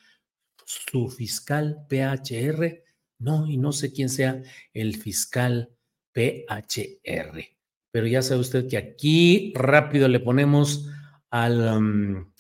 [0.66, 2.84] su fiscal PHR?
[3.20, 4.42] No, y no sé quién sea
[4.74, 5.72] el fiscal
[6.14, 7.58] PHR.
[7.92, 10.88] Pero ya sabe usted que aquí rápido le ponemos
[11.30, 12.32] al, um,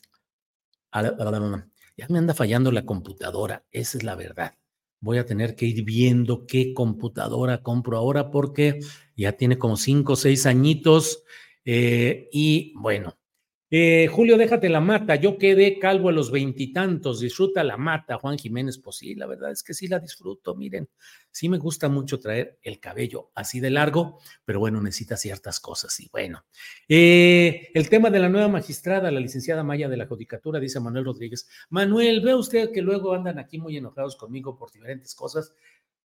[1.97, 4.55] ya me anda fallando la computadora, esa es la verdad.
[4.99, 8.79] Voy a tener que ir viendo qué computadora compro ahora porque
[9.15, 11.23] ya tiene como cinco o seis añitos
[11.65, 13.17] eh, y bueno,
[13.69, 15.15] eh, Julio, déjate la mata.
[15.15, 17.19] Yo quedé calvo a los veintitantos.
[17.19, 18.77] Disfruta la mata, Juan Jiménez.
[18.79, 20.55] Pues sí, la verdad es que sí la disfruto.
[20.55, 20.89] Miren,
[21.31, 25.99] sí me gusta mucho traer el cabello así de largo, pero bueno, necesita ciertas cosas.
[25.99, 26.45] Y bueno,
[26.87, 31.05] eh, el tema de la nueva magistrada, la licenciada Maya de la Judicatura, dice Manuel
[31.05, 31.47] Rodríguez.
[31.69, 35.53] Manuel, ve usted que luego andan aquí muy enojados conmigo por diferentes cosas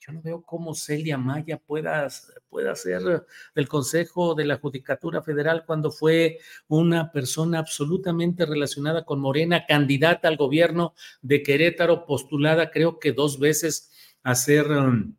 [0.05, 2.09] yo no veo cómo Celia Maya pueda,
[2.49, 9.21] pueda ser del Consejo de la Judicatura Federal cuando fue una persona absolutamente relacionada con
[9.21, 13.93] Morena, candidata al gobierno de Querétaro, postulada creo que dos veces
[14.25, 15.17] a ser um,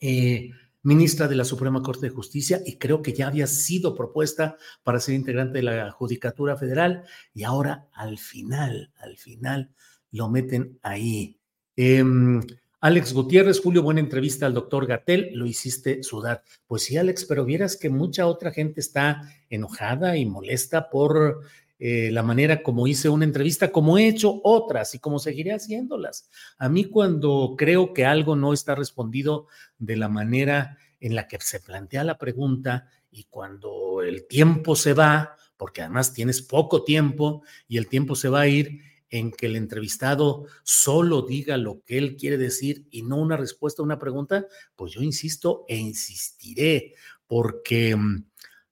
[0.00, 0.50] eh,
[0.82, 5.00] ministra de la Suprema Corte de Justicia y creo que ya había sido propuesta para
[5.00, 9.74] ser integrante de la Judicatura Federal y ahora al final, al final
[10.10, 11.38] lo meten ahí.
[11.76, 12.42] Em,
[12.82, 16.42] Alex Gutiérrez, Julio, buena entrevista al doctor Gatel, lo hiciste sudar.
[16.66, 21.42] Pues sí, Alex, pero vieras que mucha otra gente está enojada y molesta por
[21.78, 26.28] eh, la manera como hice una entrevista, como he hecho otras y como seguiré haciéndolas.
[26.58, 29.46] A mí cuando creo que algo no está respondido
[29.78, 34.92] de la manera en la que se plantea la pregunta y cuando el tiempo se
[34.92, 38.80] va, porque además tienes poco tiempo y el tiempo se va a ir,
[39.12, 43.82] en que el entrevistado solo diga lo que él quiere decir y no una respuesta
[43.82, 46.94] a una pregunta, pues yo insisto e insistiré,
[47.26, 48.24] porque mm,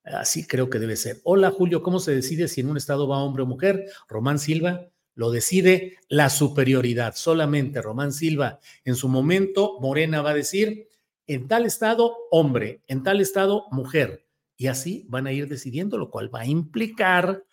[0.04, 1.20] así creo que debe ser.
[1.24, 3.84] Hola Julio, ¿cómo se decide si en un estado va hombre o mujer?
[4.08, 8.60] Román Silva, lo decide la superioridad, solamente Román Silva.
[8.84, 10.88] En su momento, Morena va a decir,
[11.26, 14.24] en tal estado, hombre, en tal estado, mujer.
[14.56, 17.44] Y así van a ir decidiendo, lo cual va a implicar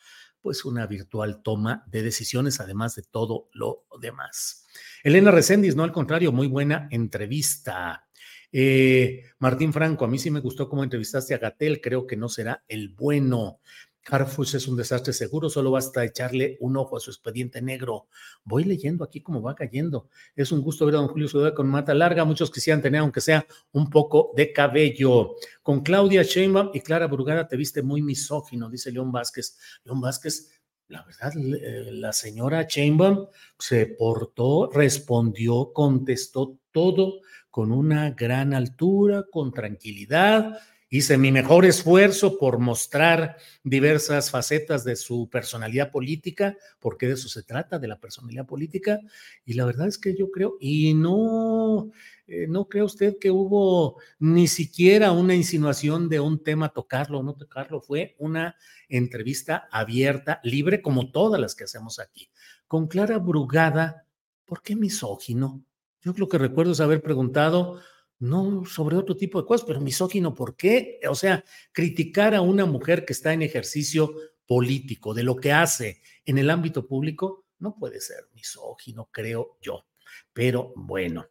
[0.48, 4.66] pues una virtual toma de decisiones, además de todo lo demás.
[5.04, 8.08] Elena Recendis, no al contrario, muy buena entrevista.
[8.50, 12.30] Eh, Martín Franco, a mí sí me gustó cómo entrevistaste a Gatel, creo que no
[12.30, 13.60] será el bueno.
[14.10, 18.08] Harfuch es un desastre seguro, solo basta echarle un ojo a su expediente negro.
[18.43, 20.10] Voy leyendo aquí cómo va cayendo.
[20.36, 22.24] Es un gusto ver a don Julio Ciudad con mata larga.
[22.24, 25.36] Muchos quisieran tener, aunque sea un poco de cabello.
[25.62, 29.58] Con Claudia Sheinbaum y Clara Brugada te viste muy misógino, dice León Vázquez.
[29.84, 33.28] León Vázquez, la verdad, eh, la señora Sheinbaum
[33.60, 40.58] se portó, respondió, contestó todo con una gran altura, con tranquilidad
[40.89, 47.28] Hice mi mejor esfuerzo por mostrar diversas facetas de su personalidad política, porque de eso
[47.28, 49.02] se trata, de la personalidad política.
[49.43, 51.91] Y la verdad es que yo creo, y no,
[52.26, 57.23] eh, no cree usted que hubo ni siquiera una insinuación de un tema tocarlo o
[57.23, 57.82] no tocarlo.
[57.82, 58.56] Fue una
[58.88, 62.30] entrevista abierta, libre, como todas las que hacemos aquí.
[62.65, 64.06] Con Clara Brugada,
[64.45, 65.62] ¿por qué misógino?
[66.02, 67.82] Yo lo que recuerdo es haber preguntado
[68.20, 71.00] no sobre otro tipo de cosas, pero misógino, ¿por qué?
[71.10, 74.14] O sea, criticar a una mujer que está en ejercicio
[74.46, 79.86] político, de lo que hace en el ámbito público, no puede ser misógino, creo yo.
[80.34, 81.28] Pero bueno,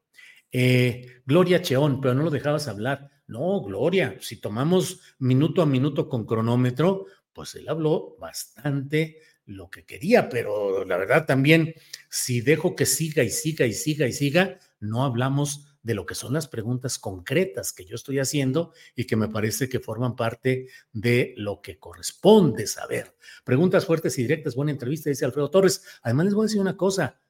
[0.52, 3.10] eh, Gloria Cheón, pero no lo dejabas hablar.
[3.26, 9.84] No, Gloria, si tomamos minuto a minuto con cronómetro, pues él habló bastante lo que
[9.84, 11.74] quería, pero la verdad también,
[12.08, 16.16] si dejo que siga y siga y siga y siga, no hablamos de lo que
[16.16, 20.66] son las preguntas concretas que yo estoy haciendo y que me parece que forman parte
[20.92, 23.14] de lo que corresponde saber.
[23.44, 25.84] Preguntas fuertes y directas, buena entrevista, dice Alfredo Torres.
[26.02, 27.20] Además, les voy a decir una cosa.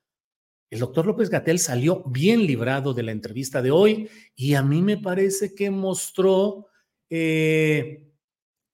[0.71, 4.81] El doctor López Gatel salió bien librado de la entrevista de hoy y a mí
[4.81, 6.69] me parece que mostró
[7.11, 8.06] eh,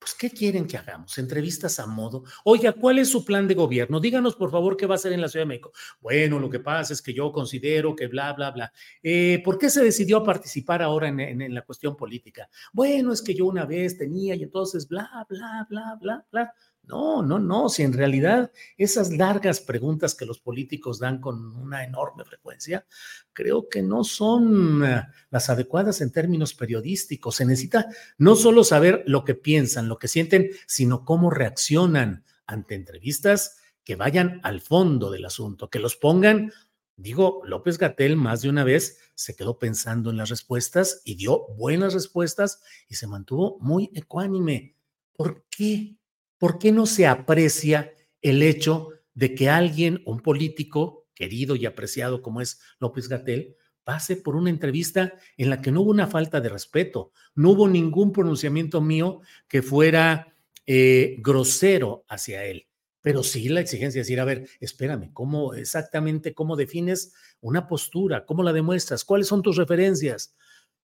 [0.03, 1.17] pues, ¿qué quieren que hagamos?
[1.19, 2.25] Entrevistas a modo.
[2.45, 4.01] Oiga, ¿cuál es su plan de gobierno?
[4.01, 5.73] Díganos, por favor, qué va a hacer en la Ciudad de México.
[6.01, 8.73] Bueno, lo que pasa es que yo considero que bla, bla, bla.
[9.03, 12.49] Eh, ¿Por qué se decidió participar ahora en, la cuestión política?
[12.73, 16.55] Bueno, es que yo una vez tenía y entonces bla, bla, bla, bla, bla.
[16.85, 21.85] No, no, no, si en realidad esas largas preguntas que los políticos dan con una
[21.85, 22.85] enorme frecuencia,
[23.33, 27.37] creo que no son eh, las adecuadas en términos periodísticos.
[27.37, 27.87] Se necesita
[28.19, 33.95] no solo saber lo que piensan, lo que sienten, sino cómo reaccionan ante entrevistas que
[33.97, 36.53] vayan al fondo del asunto, que los pongan
[36.97, 41.49] Digo, López Gatel más de una vez se quedó pensando en las respuestas y dio
[41.57, 44.77] buenas respuestas y se mantuvo muy ecuánime.
[45.15, 45.97] ¿Por qué?
[46.43, 52.21] ¿Por qué no se aprecia el hecho de que alguien, un político querido y apreciado
[52.21, 56.41] como es López Gatel, pase por una entrevista en la que no hubo una falta
[56.41, 60.35] de respeto, no hubo ningún pronunciamiento mío que fuera
[60.67, 62.67] eh, grosero hacia él?
[63.03, 68.27] Pero sí la exigencia es decir, a ver, espérame, ¿cómo exactamente, cómo defines una postura?
[68.27, 69.05] ¿Cómo la demuestras?
[69.05, 70.35] ¿Cuáles son tus referencias?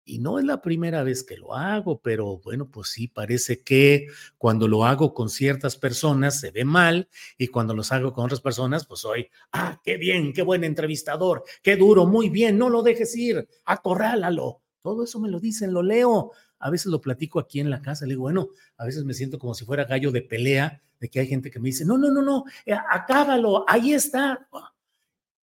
[0.08, 4.06] Y no es la primera vez que lo hago, pero bueno, pues sí, parece que
[4.38, 8.40] cuando lo hago con ciertas personas se ve mal y cuando los hago con otras
[8.40, 12.82] personas, pues soy, ah, qué bien, qué buen entrevistador, qué duro, muy bien, no lo
[12.82, 14.62] dejes ir, acorrálalo.
[14.80, 16.32] Todo eso me lo dicen, lo leo.
[16.58, 18.48] A veces lo platico aquí en la casa, le digo, bueno,
[18.78, 21.60] a veces me siento como si fuera gallo de pelea, de que hay gente que
[21.60, 24.48] me dice, no, no, no, no, eh, acábalo, ahí está.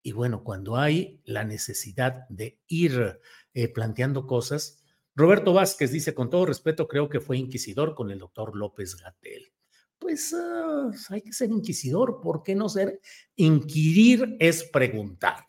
[0.02, 3.20] Y bueno, cuando hay la necesidad de ir
[3.60, 4.84] eh, planteando cosas.
[5.16, 9.52] Roberto Vázquez dice, con todo respeto, creo que fue inquisidor con el doctor López Gatel.
[9.98, 13.02] Pues ah, hay que ser inquisidor, ¿por qué no ser?
[13.36, 15.48] Inquirir es preguntar.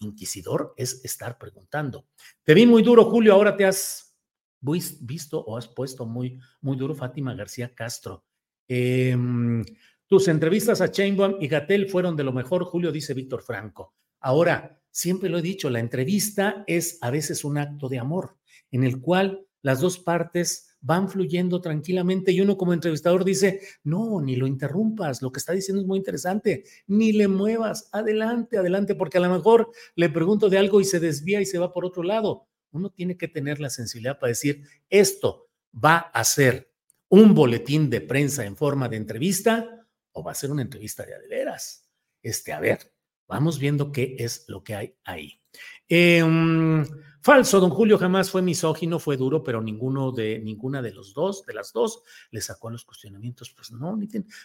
[0.00, 2.08] Inquisidor es estar preguntando.
[2.44, 4.14] Te vi muy duro, Julio, ahora te has
[4.60, 8.26] visto o has puesto muy, muy duro, Fátima García Castro.
[8.68, 9.64] Em,
[10.06, 13.94] tus entrevistas a Chainbaum y Gatel fueron de lo mejor, Julio, dice Víctor Franco.
[14.20, 18.36] Ahora, siempre lo he dicho, la entrevista es a veces un acto de amor
[18.72, 24.20] en el cual las dos partes van fluyendo tranquilamente y uno como entrevistador dice, no,
[24.20, 28.96] ni lo interrumpas, lo que está diciendo es muy interesante, ni le muevas, adelante, adelante,
[28.96, 31.84] porque a lo mejor le pregunto de algo y se desvía y se va por
[31.84, 32.48] otro lado.
[32.72, 36.72] Uno tiene que tener la sensibilidad para decir, esto va a ser
[37.08, 41.14] un boletín de prensa en forma de entrevista o va a ser una entrevista de
[41.14, 41.88] adeveras.
[42.20, 42.80] Este, a ver,
[43.28, 45.40] Vamos viendo qué es lo que hay ahí.
[45.86, 46.84] Em,
[47.20, 51.44] falso, don Julio jamás fue misógino, fue duro, pero ninguno de ninguna de los dos,
[51.44, 53.50] de las dos, le sacó los cuestionamientos.
[53.50, 53.98] Pues no,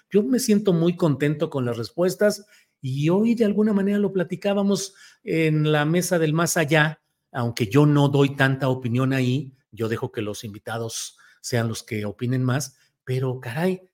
[0.09, 2.45] yo me siento muy contento con las respuestas
[2.81, 7.85] y hoy de alguna manera lo platicábamos en la mesa del más allá, aunque yo
[7.85, 12.77] no doy tanta opinión ahí, yo dejo que los invitados sean los que opinen más,
[13.05, 13.89] pero caray,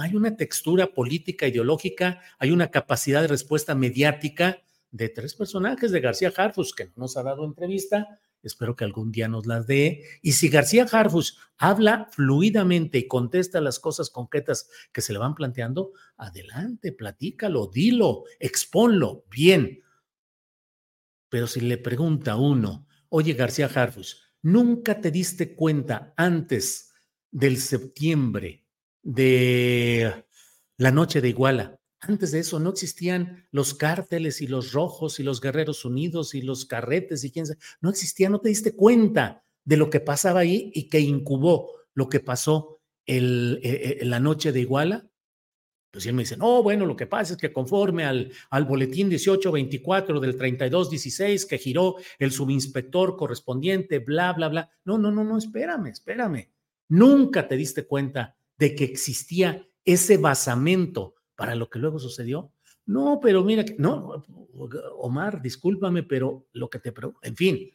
[0.00, 6.00] hay una textura política, ideológica, hay una capacidad de respuesta mediática de tres personajes de
[6.00, 10.04] García Harfus, que no nos ha dado entrevista, espero que algún día nos las dé.
[10.22, 15.34] Y si García Harfus habla fluidamente y contesta las cosas concretas que se le van
[15.34, 19.82] planteando, adelante, platícalo, dilo, exponlo, bien.
[21.28, 26.92] Pero si le pregunta uno, oye García Harfus, ¿nunca te diste cuenta antes
[27.30, 28.67] del septiembre
[29.08, 30.26] de
[30.76, 31.80] la noche de Iguala.
[32.00, 36.42] Antes de eso no existían los cárteles y los rojos y los guerreros unidos y
[36.42, 37.58] los carretes y quién sabe.
[37.80, 42.10] No existía, no te diste cuenta de lo que pasaba ahí y que incubó lo
[42.10, 45.08] que pasó el, eh, eh, la noche de Iguala.
[45.90, 49.08] Pues él me dice, no, bueno, lo que pasa es que conforme al, al boletín
[49.08, 54.70] 1824 del 3216 que giró el subinspector correspondiente, bla, bla, bla.
[54.84, 56.50] No, no, no, no, espérame, espérame.
[56.90, 62.52] Nunca te diste cuenta de que existía ese basamento para lo que luego sucedió.
[62.84, 64.24] No, pero mira, no,
[64.98, 67.70] Omar, discúlpame, pero lo que te pregunto, en fin,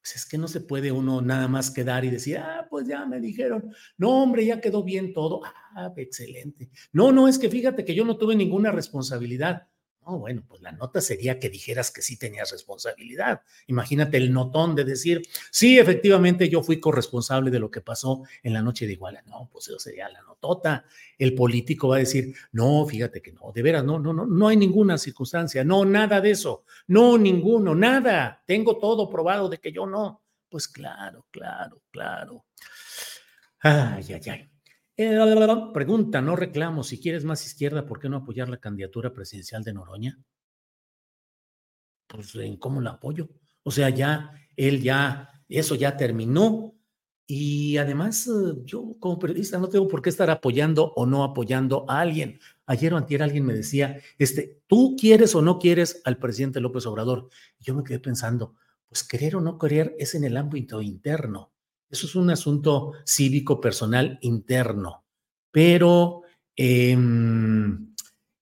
[0.00, 3.06] pues es que no se puede uno nada más quedar y decir, ah, pues ya
[3.06, 6.70] me dijeron, no, hombre, ya quedó bien todo, ah, excelente.
[6.92, 9.68] No, no, es que fíjate que yo no tuve ninguna responsabilidad.
[10.04, 13.42] No, bueno, pues la nota sería que dijeras que sí tenías responsabilidad.
[13.68, 18.52] Imagínate el notón de decir, sí, efectivamente yo fui corresponsable de lo que pasó en
[18.52, 19.22] la noche de Iguala.
[19.26, 20.84] No, pues eso sería la notota.
[21.16, 24.48] El político va a decir, no, fíjate que no, de veras, no, no, no, no
[24.48, 28.42] hay ninguna circunstancia, no, nada de eso, no, ninguno, nada.
[28.44, 30.20] Tengo todo probado de que yo no.
[30.48, 32.44] Pues claro, claro, claro.
[33.60, 34.51] Ay, ay, ay.
[35.72, 39.72] Pregunta, no reclamo, si quieres más izquierda, ¿por qué no apoyar la candidatura presidencial de
[39.72, 40.18] Noroña?
[42.06, 43.28] Pues en cómo la apoyo.
[43.62, 46.74] O sea, ya, él ya, eso ya terminó.
[47.26, 48.28] Y además,
[48.64, 52.40] yo como periodista no tengo por qué estar apoyando o no apoyando a alguien.
[52.66, 56.84] Ayer o antier alguien me decía, este, ¿tú quieres o no quieres al presidente López
[56.86, 57.30] Obrador?
[57.60, 58.56] yo me quedé pensando,
[58.88, 61.51] pues querer o no querer es en el ámbito interno.
[61.92, 65.04] Eso es un asunto cívico, personal, interno.
[65.52, 66.22] Pero
[66.56, 67.94] Em,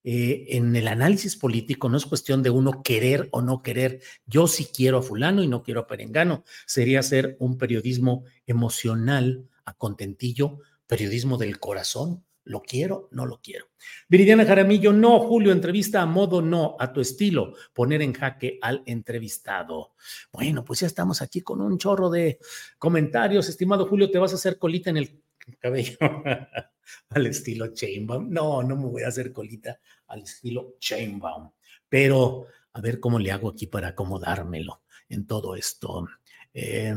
[0.02, 4.00] eh, en el análisis político no es cuestión de uno querer o no querer.
[4.26, 6.44] Yo sí quiero a fulano y no quiero a perengano.
[6.66, 12.24] Sería hacer un periodismo emocional a contentillo, periodismo del corazón.
[12.44, 13.08] ¿Lo quiero?
[13.12, 13.66] No lo quiero.
[14.08, 18.82] Viridiana Jaramillo, no, Julio, entrevista a modo no, a tu estilo, poner en jaque al
[18.86, 19.94] entrevistado.
[20.32, 22.38] Bueno, pues ya estamos aquí con un chorro de
[22.78, 23.48] comentarios.
[23.48, 25.22] Estimado Julio, ¿te vas a hacer colita en el
[25.58, 25.98] cabello
[27.10, 28.30] al estilo Chainbaum?
[28.30, 31.50] No, no me voy a hacer colita al estilo Chainbaum,
[31.88, 36.06] pero a ver cómo le hago aquí para acomodármelo en todo esto.
[36.54, 36.94] Eh,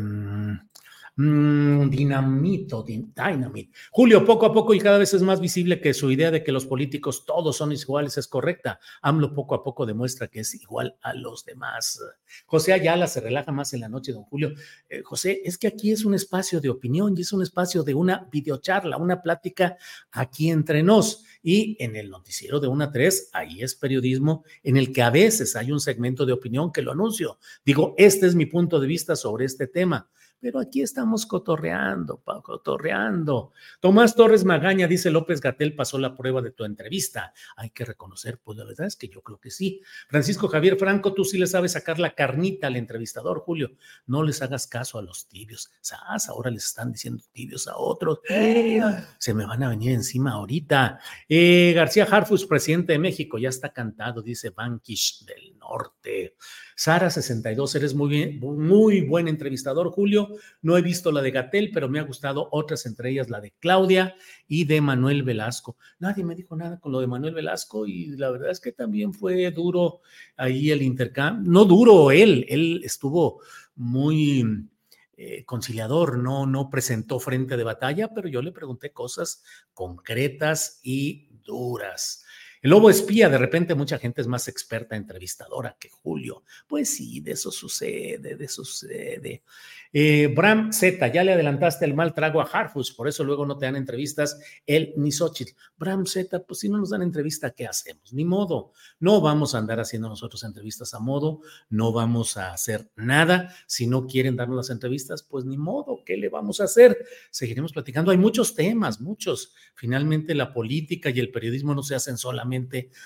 [1.15, 3.71] Mm, dinamito, dynamite.
[3.91, 6.51] Julio, poco a poco y cada vez es más visible que su idea de que
[6.51, 8.79] los políticos todos son iguales es correcta.
[9.03, 11.99] AMLO poco a poco demuestra que es igual a los demás.
[12.47, 14.53] José Ayala se relaja más en la noche, don Julio.
[14.89, 17.93] Eh, José, es que aquí es un espacio de opinión y es un espacio de
[17.93, 19.77] una videocharla, una plática
[20.11, 21.25] aquí entre nos.
[21.43, 25.55] Y en el noticiero de una tres, ahí es periodismo en el que a veces
[25.55, 27.37] hay un segmento de opinión que lo anuncio.
[27.63, 30.09] Digo, este es mi punto de vista sobre este tema
[30.43, 33.53] pero aquí estamos cotorreando, cotorreando.
[33.79, 37.33] Tomás Torres Magaña, dice López Gatel, pasó la prueba de tu entrevista.
[37.55, 39.81] Hay que reconocer, pues la verdad es que yo creo que sí.
[40.09, 43.71] Francisco Javier Franco, tú sí le sabes sacar la carnita al entrevistador, Julio.
[44.05, 45.71] No les hagas caso a los tibios.
[45.79, 46.27] ¿Sabes?
[46.27, 48.19] Ahora les están diciendo tibios a otros.
[48.27, 50.99] Se me van a venir encima ahorita.
[51.29, 56.35] Eh, García Harfus, presidente de México, ya está cantado, dice Bankish del Norte.
[56.75, 60.29] Sara 62, eres muy bien, muy buen entrevistador, Julio.
[60.61, 63.53] No he visto la de Gatel, pero me ha gustado otras, entre ellas la de
[63.59, 64.15] Claudia
[64.47, 65.77] y de Manuel Velasco.
[65.99, 69.13] Nadie me dijo nada con lo de Manuel Velasco y la verdad es que también
[69.13, 70.01] fue duro
[70.35, 71.51] ahí el intercambio.
[71.51, 73.41] No duro él, él estuvo
[73.75, 74.69] muy
[75.15, 79.43] eh, conciliador, no, no presentó frente de batalla, pero yo le pregunté cosas
[79.73, 82.25] concretas y duras.
[82.63, 86.43] El lobo espía, de repente mucha gente es más experta entrevistadora que Julio.
[86.65, 89.43] Pues sí, de eso sucede, de eso sucede.
[89.91, 93.57] Eh, Bram Z, ya le adelantaste el mal trago a Harfus, por eso luego no
[93.57, 95.51] te dan entrevistas él ni Xochitl.
[95.77, 98.13] Bram Z, pues si no nos dan entrevista, ¿qué hacemos?
[98.13, 98.71] Ni modo.
[98.97, 103.53] No vamos a andar haciendo nosotros entrevistas a modo, no vamos a hacer nada.
[103.67, 106.97] Si no quieren darnos las entrevistas, pues ni modo, ¿qué le vamos a hacer?
[107.29, 108.11] Seguiremos platicando.
[108.11, 109.53] Hay muchos temas, muchos.
[109.75, 112.52] Finalmente la política y el periodismo no se hacen solamente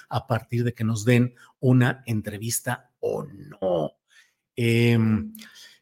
[0.10, 3.94] a partir de que nos den una entrevista o no.
[4.56, 4.98] Eh,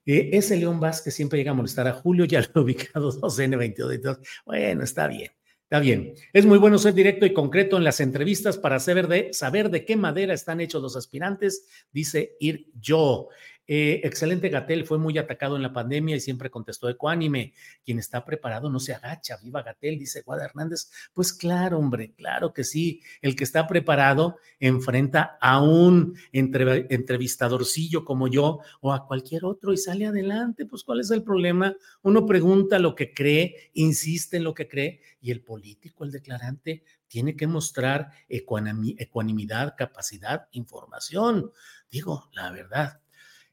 [0.05, 4.19] eh, ese León Vázquez siempre llega a molestar a Julio, ya lo he ubicado 2N22.
[4.45, 5.31] Bueno, está bien,
[5.63, 6.13] está bien.
[6.31, 9.83] Es muy bueno ser directo y concreto en las entrevistas para saber de, saber de
[9.83, 13.29] qué madera están hechos los aspirantes, dice Ir Yo.
[13.67, 17.53] Eh, excelente Gatel, fue muy atacado en la pandemia y siempre contestó ecuánime.
[17.83, 19.37] Quien está preparado no se agacha.
[19.41, 20.91] Viva Gatel, dice Guada Hernández.
[21.13, 23.01] Pues claro, hombre, claro que sí.
[23.21, 29.77] El que está preparado enfrenta a un entrevistadorcillo como yo o a cualquier otro y
[29.77, 30.65] sale adelante.
[30.65, 31.75] Pues ¿cuál es el problema?
[32.03, 36.83] Uno pregunta lo que cree, insiste en lo que cree y el político, el declarante,
[37.07, 41.51] tiene que mostrar ecuanimidad, capacidad, información.
[41.89, 43.01] Digo, la verdad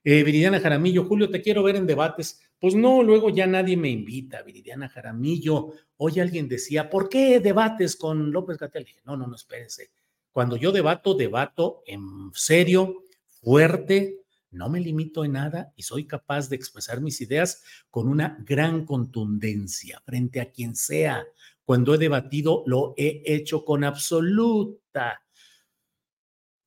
[0.04, 2.40] eh, Viridiana Jaramillo, Julio, te quiero ver en debates.
[2.58, 5.72] Pues no, luego ya nadie me invita, Viridiana Jaramillo.
[5.96, 8.86] Hoy alguien decía, ¿por qué debates con López Gatel?
[9.04, 9.90] No, no, no, espérense.
[10.32, 13.04] Cuando yo debato, debato en serio,
[13.40, 18.38] fuerte, no me limito en nada y soy capaz de expresar mis ideas con una
[18.46, 21.24] gran contundencia frente a quien sea.
[21.64, 25.22] Cuando he debatido, lo he hecho con absoluta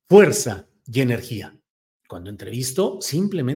[0.08, 1.56] fuerza y energía.
[2.08, 3.55] Cuando entrevisto, simplemente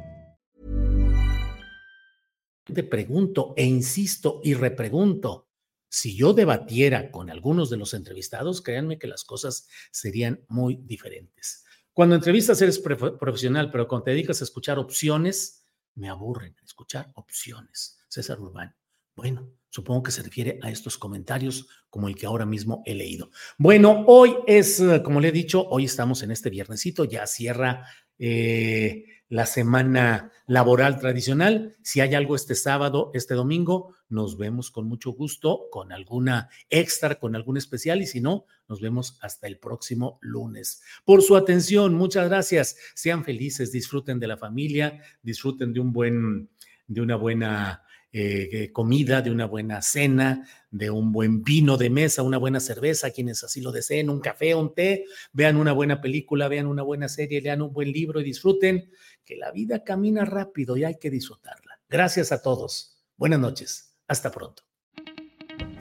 [2.71, 5.47] Te pregunto e insisto y repregunto,
[5.89, 11.65] si yo debatiera con algunos de los entrevistados, créanme que las cosas serían muy diferentes.
[11.93, 15.65] Cuando entrevistas eres profesional, pero cuando te dedicas a escuchar opciones,
[15.95, 17.99] me aburren escuchar opciones.
[18.07, 18.73] César Urbán.
[19.15, 23.29] Bueno, supongo que se refiere a estos comentarios como el que ahora mismo he leído.
[23.57, 27.85] Bueno, hoy es, como le he dicho, hoy estamos en este viernesito, ya cierra
[28.17, 31.77] eh, la semana laboral tradicional.
[31.81, 37.15] Si hay algo este sábado, este domingo, nos vemos con mucho gusto, con alguna extra,
[37.15, 40.83] con algún especial y si no, nos vemos hasta el próximo lunes.
[41.05, 42.75] Por su atención, muchas gracias.
[42.93, 46.49] Sean felices, disfruten de la familia, disfruten de un buen,
[46.87, 52.23] de una buena eh, comida, de una buena cena, de un buen vino de mesa,
[52.23, 56.49] una buena cerveza, quienes así lo deseen, un café, un té, vean una buena película,
[56.49, 58.89] vean una buena serie, lean un buen libro y disfruten,
[59.35, 61.79] la vida camina rápido y hay que disfrutarla.
[61.89, 63.03] Gracias a todos.
[63.17, 63.95] Buenas noches.
[64.07, 64.63] Hasta pronto.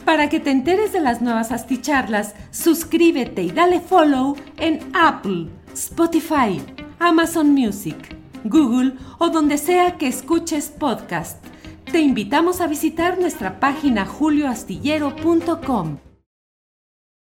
[0.05, 6.61] Para que te enteres de las nuevas asticharlas, suscríbete y dale follow en Apple, Spotify,
[6.99, 11.45] Amazon Music, Google o donde sea que escuches podcast.
[11.93, 16.10] Te invitamos a visitar nuestra página julioastillero.com.